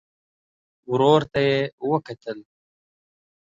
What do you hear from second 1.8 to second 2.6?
وکتل.